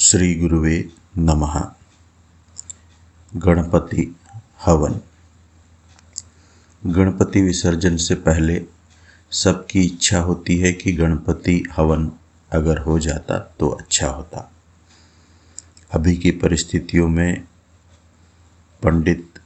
[0.00, 1.54] श्री गुरुवे नमः।
[3.36, 4.16] गणपति
[4.64, 5.00] हवन।
[6.86, 8.62] गणपति विसर्जन से पहले
[9.30, 12.10] सबकी इच्छा होती है कि गणपति हवन
[12.52, 14.52] अगर हो जाता तो अच्छा होता।
[15.94, 17.44] अभी की परिस्थितियों में
[18.82, 19.38] पंडित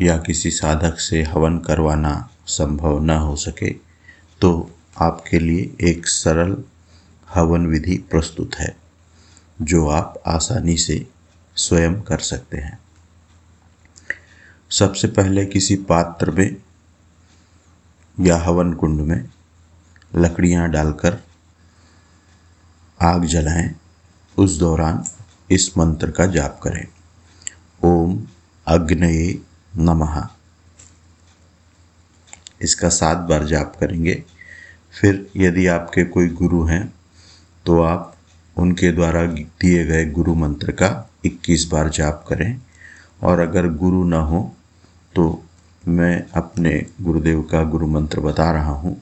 [0.00, 3.70] या किसी साधक से हवन करवाना संभव न हो सके
[4.40, 4.70] तो
[5.00, 6.62] आपके लिए एक सरल
[7.34, 8.87] हवन विधि प्रस्तुत है।
[9.62, 11.08] जो आप आसानी से
[11.56, 12.78] स्वयं कर सकते हैं।
[14.70, 16.56] सबसे पहले किसी पात्र में
[18.20, 19.30] या हवन कुंड में
[20.16, 21.18] लकड़ियाँ डालकर
[23.00, 23.74] आग जलाएँ।
[24.38, 25.04] उस दौरान
[25.50, 26.86] इस मंत्र का जाप करें।
[27.84, 28.26] ओम
[28.66, 29.42] अग्नये
[29.76, 30.28] नमः।
[32.62, 34.24] इसका सात बार जाप करेंगे।
[35.00, 36.94] फिर यदि आपके कोई गुरु हैं
[37.66, 38.17] तो आप
[38.58, 40.88] उनके द्वारा दिए गए गुरु मंत्र का
[41.26, 42.60] 21 बार जाप करें।
[43.22, 44.40] और अगर गुरु न हो
[45.14, 45.44] तो
[45.84, 48.96] मैं अपने गुरुदेव का गुरु मंत्र बता रहा हूँ,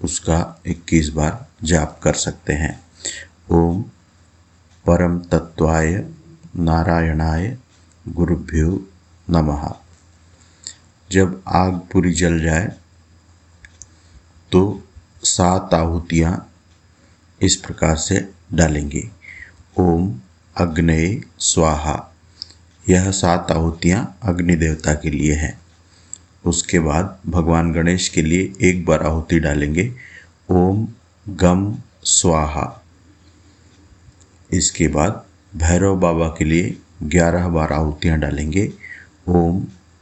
[0.00, 2.78] उसका 21 बार जाप कर सकते हैं।
[3.50, 3.82] ओम
[4.84, 5.92] परम तत्वाय
[6.58, 7.56] नारायणाय
[8.04, 8.70] गुरुभ्यो
[9.28, 9.68] नमः।
[11.10, 12.66] जब आग पूरी जल जाए
[14.52, 14.60] तो
[15.22, 16.32] सात आहुतियाँ
[17.40, 18.18] इस प्रकार से
[18.54, 19.10] डालेंगे।
[19.76, 20.20] ओम
[20.56, 22.14] अग्नय स्वाहा।
[22.88, 25.60] यह सात आहुतियाँ अग्नि देवता के लिए हैं।
[26.44, 29.94] उसके बाद भगवान गणेश के लिए एक बार आहुति डालेंगे।
[30.50, 30.88] ओम
[31.28, 32.84] गम स्वाहा।
[34.52, 35.24] इसके बाद
[35.56, 38.72] भैरव बाबा के लिए ग्यारह बार आहुतियाँ डालेंगे।
[39.28, 39.60] ओम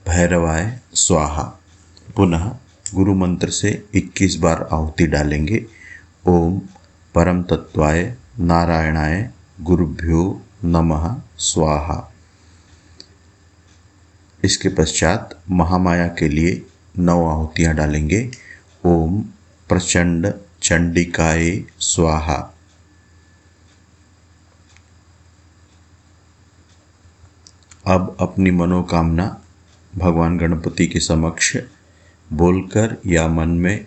[0.09, 1.43] भैरवाय स्वाहा।
[2.17, 2.57] पुनः
[2.95, 5.67] गुरु मंत्र से 21 बार आहुति डालेंगे।
[6.27, 6.61] ओम
[7.15, 12.13] परम तत्वाय नारायणाय गुरुभ्यो नमः, स्वाहा।
[14.45, 16.67] इसके पश्चात महामाया के लिए
[16.99, 18.31] नौ आहुतियाँ डालेंगे।
[18.85, 19.23] ओम
[19.69, 20.33] प्रचंड
[20.63, 22.55] चंडिकाय स्वाहा।
[27.87, 29.43] अब अपनी मनोकामना
[29.97, 31.57] भगवान गणपति के समक्ष
[32.33, 33.87] बोलकर या मन में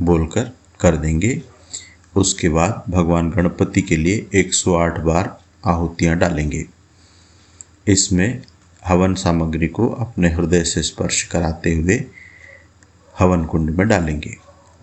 [0.00, 1.57] बोलकर कर देंगे।
[2.16, 6.66] उसके बाद भगवान गणपति के लिए 108 बार आहुतियाँ डालेंगे।
[7.86, 8.42] इसमें
[8.86, 12.04] हवन सामग्री को अपने हृदय से स्पर्श कराते हुए
[13.18, 14.36] हवन कुंड में डालेंगे।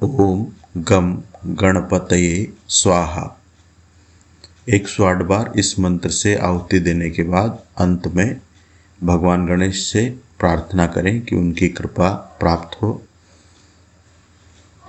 [0.03, 0.47] ओम
[0.78, 3.42] गम गणपतये स्वाहा।
[4.69, 8.42] एक सौ आठ बार इस मंत्र से आहुति देने के बाद अंत में
[9.03, 13.03] भगवान गणेश से प्रार्थना करें कि उनकी कृपा प्राप्त हो।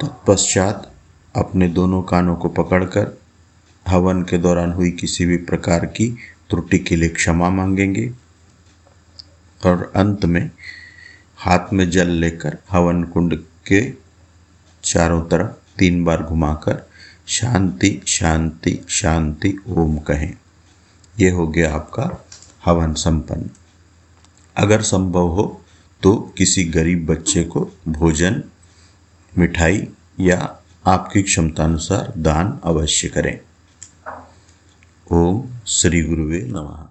[0.01, 0.93] तत्पश्चात
[1.37, 3.21] अपने दोनों कानों को पकड़कर
[3.89, 6.17] हवन के दौरान हुई किसी भी प्रकार की
[6.51, 8.13] त्रुटि के लिए क्षमा मांगेंगे
[9.67, 10.51] और अंत में
[11.37, 13.93] हाथ में जल लेकर हवन कुंड के
[14.85, 16.83] चारों तरफ़ तीन बार घुमाकर
[17.27, 20.35] शांति शांति शांति, ओम कहें।
[21.21, 22.27] यह हो गया आपका
[22.65, 23.51] हवन संपन्न।
[24.57, 25.65] अगर संभव हो
[26.03, 28.43] तो किसी गरीब बच्चे को भोजन,
[29.39, 29.89] मिठाई
[30.21, 33.41] या आपकी क्षमतानुसार दान अवश्य करें।
[35.13, 36.86] ओम श्री गुरुवे नमः।